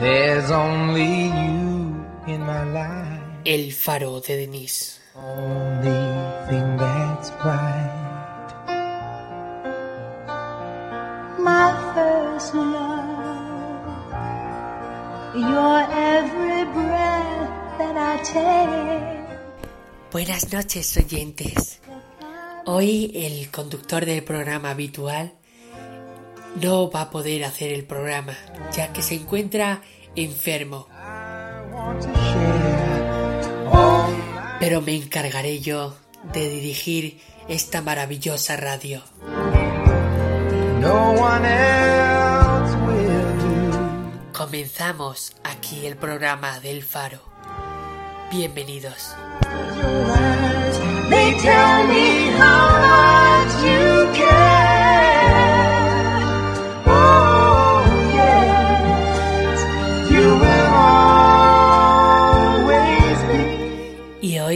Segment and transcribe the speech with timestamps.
[0.00, 3.20] There's only you in my life.
[3.44, 4.98] El faro de Denise.
[5.14, 6.00] Only
[6.48, 8.00] thing that's right.
[11.38, 13.80] my first love.
[15.34, 19.20] Your every breath that I take.
[20.12, 21.80] Buenas noches, oyentes.
[22.66, 25.32] Hoy el conductor del programa habitual
[26.60, 28.36] no va a poder hacer el programa,
[28.74, 29.82] ya que se encuentra
[30.16, 30.86] enfermo.
[34.58, 35.96] Pero me encargaré yo
[36.32, 39.02] de dirigir esta maravillosa radio.
[44.32, 47.20] Comenzamos aquí el programa del Faro.
[48.30, 49.14] Bienvenidos.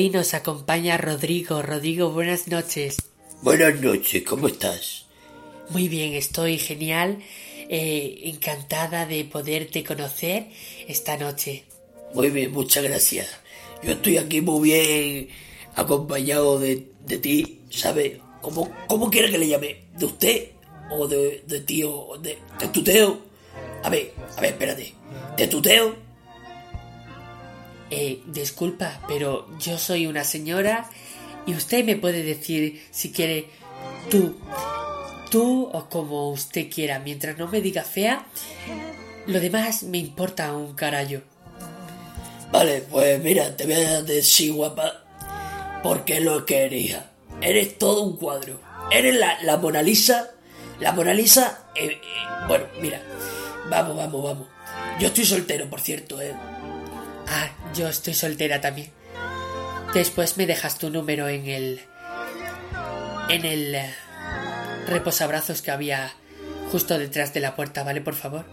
[0.05, 1.63] Hoy nos acompaña Rodrigo.
[1.63, 2.97] Rodrigo, buenas noches.
[3.41, 5.07] Buenas noches, ¿cómo estás?
[5.71, 7.23] Muy bien, estoy genial.
[7.71, 10.49] eh, encantada de poderte conocer
[10.87, 11.65] esta noche.
[12.13, 13.27] Muy bien, muchas gracias.
[13.83, 15.29] Yo estoy aquí muy bien
[15.75, 18.19] acompañado de, de ti, ¿sabes?
[18.43, 19.87] ¿Cómo, ¿Cómo quiere que le llame?
[19.97, 20.49] ¿De usted?
[20.91, 22.09] ¿O de, de tío?
[22.21, 23.21] ¿De, ¿De tuteo?
[23.83, 24.93] A ver, a ver, espérate.
[25.39, 25.97] ¿De tuteo?
[27.97, 30.91] Eh, disculpa, pero yo soy una señora
[31.47, 33.49] y usted me puede decir si quiere
[34.11, 34.35] tú,
[35.31, 36.99] tú o como usted quiera.
[36.99, 38.27] Mientras no me diga fea,
[39.29, 41.23] lo demás me importa un carallo.
[42.51, 45.05] Vale, pues mira, te voy a decir guapa,
[45.85, 47.11] porque lo que eres, hija.
[47.41, 48.61] Eres todo un cuadro.
[48.91, 50.31] Eres la, la Mona Lisa.
[50.81, 52.01] La Mona Lisa, eh, eh,
[52.49, 53.01] bueno, mira,
[53.71, 54.49] vamos, vamos, vamos.
[54.99, 56.35] Yo estoy soltero, por cierto, eh.
[57.29, 58.91] Ah, yo estoy soltera también.
[59.93, 61.81] Después me dejas tu número en el.
[63.29, 63.75] en el.
[63.75, 63.95] eh,
[64.89, 66.13] reposabrazos que había
[66.71, 68.01] justo detrás de la puerta, ¿vale?
[68.01, 68.45] Por favor.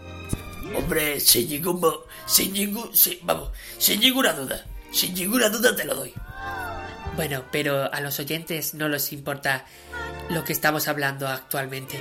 [0.76, 1.80] Hombre, sin ningún,
[2.26, 6.14] sin ningún, sin- vamos, sin ninguna duda, sin ninguna duda te lo doy.
[7.16, 9.66] Bueno, pero a los oyentes no les importa
[10.30, 12.00] lo que estamos hablando actualmente.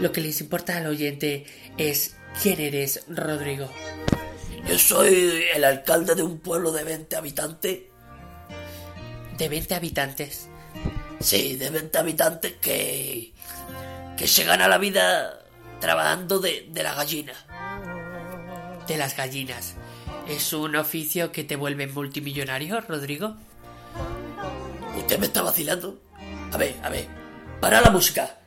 [0.00, 1.46] Lo que les importa al oyente
[1.78, 3.70] es quién eres, Rodrigo.
[4.68, 7.80] Yo soy el alcalde de un pueblo de 20 habitantes.
[9.36, 10.48] De 20 habitantes.
[11.20, 13.32] Sí, de 20 habitantes que,
[14.16, 15.46] que se gana la vida
[15.80, 17.34] trabajando de, de la gallina.
[18.86, 19.74] De las gallinas.
[20.28, 23.36] ¿Es un oficio que te vuelve multimillonario, Rodrigo?
[24.96, 26.00] ¿Usted me está vacilando?
[26.52, 27.06] A ver, a ver,
[27.60, 28.38] para la música.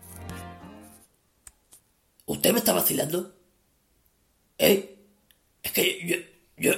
[2.26, 3.36] ¿Usted me está vacilando?
[4.58, 4.95] ¿Eh?
[5.66, 6.16] Es que yo,
[6.58, 6.74] yo,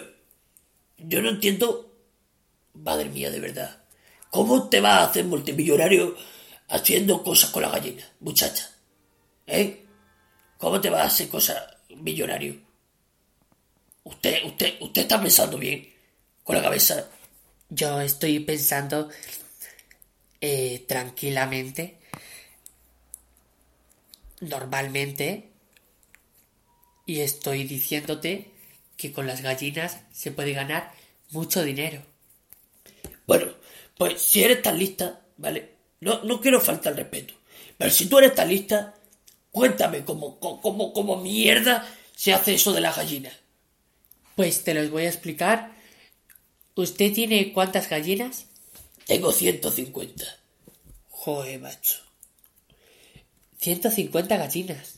[0.97, 1.93] yo no entiendo.
[2.73, 3.83] Madre mía, de verdad.
[4.31, 6.15] ¿Cómo te vas a hacer multimillonario
[6.69, 8.71] haciendo cosas con la gallina, muchacha?
[9.45, 9.83] ¿Eh?
[10.57, 12.55] ¿Cómo te vas a hacer cosas millonario?
[14.05, 15.93] Usted, usted, usted está pensando bien
[16.43, 17.09] con la cabeza.
[17.69, 19.09] Yo estoy pensando
[20.39, 21.99] eh, tranquilamente,
[24.39, 25.51] normalmente,
[27.05, 28.56] y estoy diciéndote
[28.97, 30.91] que con las gallinas se puede ganar
[31.29, 32.01] mucho dinero.
[33.25, 33.53] Bueno,
[33.97, 35.75] pues si eres tan lista, ¿vale?
[36.01, 37.33] No, no quiero faltar al respeto.
[37.77, 38.95] Pero si tú eres tan lista,
[39.51, 43.31] cuéntame cómo, cómo, cómo, mierda se hace eso de la gallina.
[44.35, 45.75] Pues te los voy a explicar.
[46.75, 48.45] ¿Usted tiene cuántas gallinas?
[49.05, 50.25] Tengo 150.
[51.09, 51.97] Joder, macho.
[53.59, 54.96] 150 gallinas.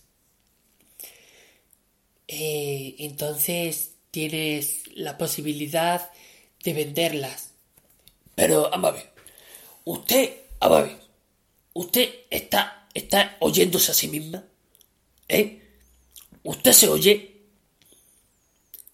[2.31, 6.12] Eh, entonces tienes la posibilidad
[6.64, 7.54] de venderlas.
[8.36, 9.12] Pero, vamos a ver.
[9.84, 10.98] Usted, vamos a ver.
[11.74, 14.46] Usted está, está oyéndose a sí misma.
[15.28, 15.60] ¿Eh?
[16.44, 17.42] ¿Usted se oye?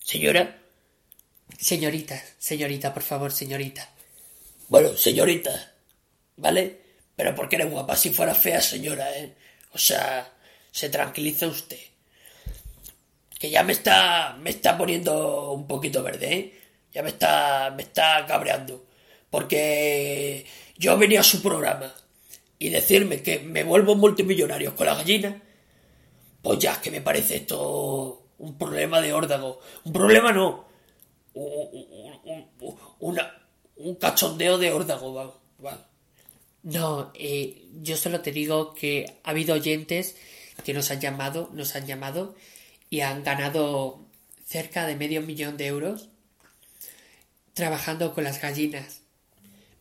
[0.02, 0.62] Señora.
[1.60, 3.90] Señorita, señorita, por favor, señorita.
[4.70, 5.74] Bueno, señorita,
[6.38, 6.82] ¿vale?
[7.16, 9.36] Pero porque eres guapa, si fuera fea, señora, ¿eh?
[9.74, 10.34] O sea,
[10.72, 11.80] se tranquiliza usted.
[13.40, 16.60] Que ya me está, me está poniendo un poquito verde, ¿eh?
[16.94, 18.86] Ya me está, me está cabreando.
[19.30, 20.46] Porque
[20.78, 21.94] yo venía a su programa
[22.58, 25.42] y decirme que me vuelvo multimillonario con la gallina,
[26.42, 29.60] pues ya es que me parece esto un problema de órdago.
[29.84, 30.66] Un problema no,
[31.34, 31.68] un,
[32.24, 33.42] un- un- una-
[33.78, 35.14] un cachondeo de órdago,
[35.64, 35.90] va.
[36.64, 40.16] No, eh, yo solo te digo que ha habido oyentes
[40.64, 42.36] que nos han llamado, nos han llamado
[42.90, 44.00] y han ganado
[44.46, 46.10] cerca de medio millón de euros
[47.54, 49.02] trabajando con las gallinas.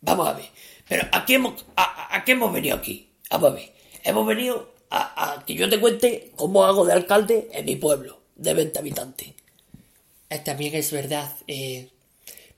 [0.00, 0.46] Vamos a ver,
[0.88, 3.10] pero ¿a qué hemos, a, qué hemos venido aquí?
[3.30, 3.72] Vamos a ver,
[4.04, 8.54] hemos venido a, que yo te cuente cómo hago de alcalde en mi pueblo, de
[8.54, 9.28] 20 habitantes.
[10.30, 11.90] Eh, También es verdad, eh,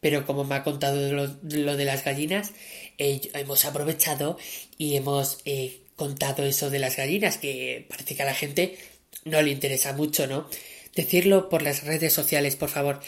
[0.01, 2.53] pero como me ha contado lo, lo de las gallinas,
[2.99, 4.39] eh, hemos aprovechado
[4.79, 8.79] y hemos eh, contado eso de las gallinas, que parece que a la gente
[9.25, 10.49] no le interesa mucho, ¿no?
[10.95, 13.01] Decirlo por las redes sociales, por favor.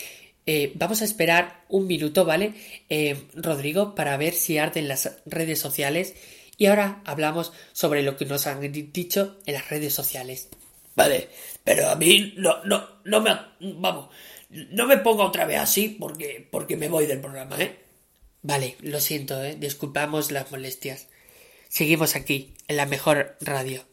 [0.46, 2.54] Eh, vamos a esperar un minuto, ¿vale?
[2.88, 6.14] Eh, Rodrigo, para ver si arden las redes sociales.
[6.56, 10.48] Y ahora hablamos sobre lo que nos han di- dicho en las redes sociales.
[10.96, 11.28] Vale,
[11.62, 13.30] pero a mí no, no, no me,
[13.60, 14.08] vamos,
[14.50, 17.78] no me ponga otra vez así porque, porque me voy del programa, ¿eh?
[18.42, 19.54] Vale, lo siento, ¿eh?
[19.58, 21.06] Disculpamos las molestias.
[21.68, 23.84] Seguimos aquí, en la mejor radio.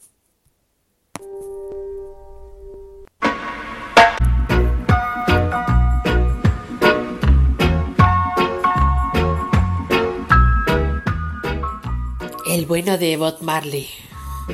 [12.65, 13.87] El bueno de Bob Marley,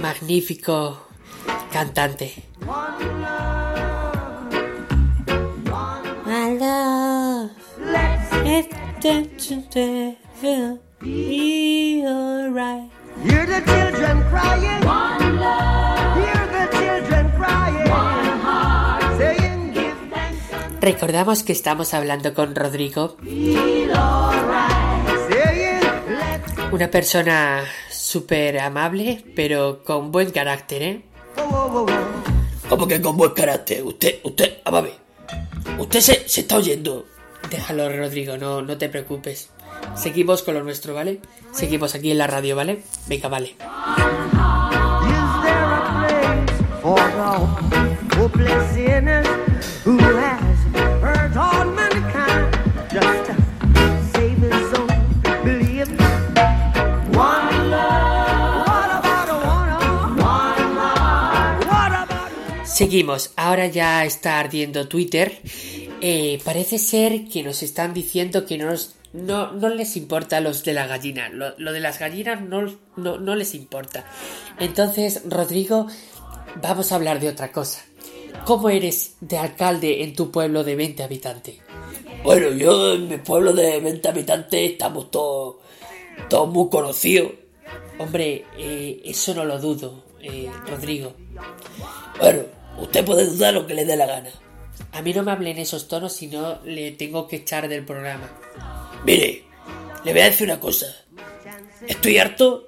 [0.02, 1.00] magnífico
[1.72, 2.44] cantante.
[6.26, 7.52] My love.
[8.46, 8.76] It's
[11.00, 12.92] be alright.
[13.24, 14.86] Hear the children crying.
[14.86, 16.18] One love.
[16.18, 17.90] Hear the children crying.
[17.90, 19.18] One heart.
[19.18, 23.16] Saying give thanks and Recordamos que estamos hablando con Rodrigo,
[26.72, 31.02] una persona súper amable, pero con buen carácter, ¿eh?
[32.70, 33.84] Como que con buen carácter.
[33.84, 34.94] Usted, usted, vamos a ver.
[35.80, 37.08] Usted se, se está oyendo.
[37.50, 39.50] Déjalo, Rodrigo, no, no te preocupes.
[39.96, 41.20] Seguimos con lo nuestro, ¿vale?
[41.52, 42.84] Seguimos aquí en la radio, ¿vale?
[43.08, 43.50] Venga, vale.
[43.50, 43.58] Is
[45.44, 46.98] there a place for
[62.86, 63.32] Seguimos.
[63.36, 65.40] Ahora ya está ardiendo Twitter.
[66.02, 70.64] Eh, parece ser que nos están diciendo que no, nos- no, no les importa los
[70.64, 71.30] de la gallina.
[71.30, 72.64] Lo, lo de las gallinas no,
[72.96, 74.04] no, no les importa.
[74.60, 75.86] Entonces, Rodrigo,
[76.60, 77.86] vamos a hablar de otra cosa.
[78.46, 81.58] ¿Cómo eres de alcalde en tu pueblo de 20 habitantes?
[82.24, 85.58] Bueno, yo en mi pueblo de 20 habitantes estamos todos,
[86.32, 87.32] todos muy conocidos.
[88.00, 91.14] Hombre, eh, eso no lo dudo, eh, Rodrigo.
[92.20, 92.42] Bueno,
[92.78, 94.30] usted puede dudar lo que le dé la gana.
[94.94, 98.30] A mí no me hablen esos tonos si no le tengo que echar del programa.
[99.06, 99.44] Mire,
[100.04, 100.88] le voy a decir una cosa.
[101.88, 102.68] Estoy harto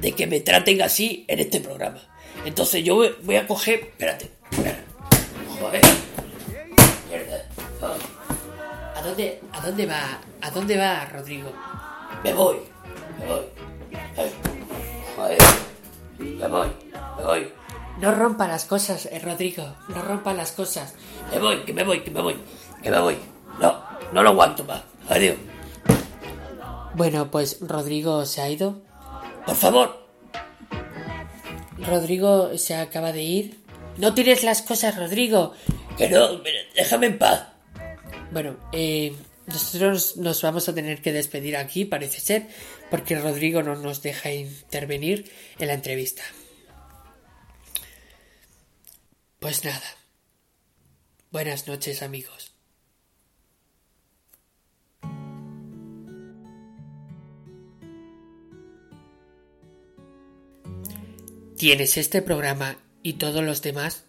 [0.00, 2.00] de que me traten así en este programa.
[2.44, 3.80] Entonces yo voy- a coger...
[3.80, 4.30] Espérate.
[4.50, 4.82] espérate.
[5.60, 5.82] Joder.
[7.08, 7.44] Mierda.
[8.94, 10.20] ¿A dónde, a dónde va?
[10.40, 11.52] ¿A dónde va, Rodrigo?
[12.22, 12.56] Me voy.
[13.18, 13.44] Me voy.
[15.16, 15.38] Joder.
[16.18, 16.68] Me voy.
[17.18, 17.52] Me voy.
[18.00, 19.74] No rompa las cosas, eh, Rodrigo.
[19.88, 20.94] No rompa las cosas.
[21.32, 22.36] Me voy, que me voy, que me voy.
[22.82, 23.16] Que me voy.
[23.60, 24.82] No, no lo aguanto más.
[25.08, 25.36] Adiós.
[26.94, 28.80] Bueno, pues Rodrigo se ha ido.
[29.46, 30.06] Por favor.
[31.78, 33.60] Rodrigo se acaba de ir.
[33.96, 35.54] No tires las cosas, Rodrigo.
[35.96, 36.40] Que no,
[36.76, 37.48] déjame en paz.
[38.30, 39.12] Bueno, eh,
[39.46, 42.46] nosotros nos vamos a tener que despedir aquí, parece ser,
[42.90, 46.22] porque Rodrigo no nos deja intervenir en la entrevista.
[49.38, 49.80] Pues nada.
[51.30, 52.52] Buenas noches, amigos.
[61.56, 64.04] Tienes este programa y todos los demás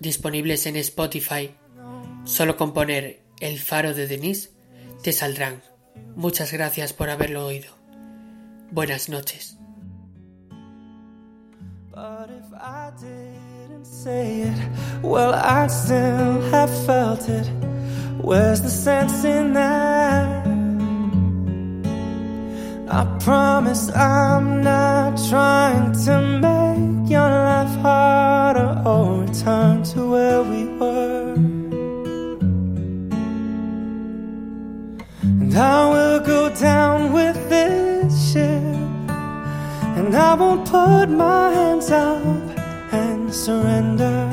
[0.00, 1.54] disponibles en Spotify.
[2.24, 4.50] Solo con poner El Faro de Denise
[5.02, 5.62] te saldrán.
[6.14, 7.74] Muchas gracias por haberlo oído.
[8.70, 9.56] Buenas noches.
[13.84, 17.46] Say it, well, I still have felt it.
[18.20, 20.46] Where's the sense in that?
[22.88, 30.64] I promise I'm not trying to make your life harder or return to where we
[30.78, 31.34] were.
[35.22, 38.62] And I will go down with this ship.
[39.98, 42.21] And I won't put my hands and
[43.42, 44.31] surrender.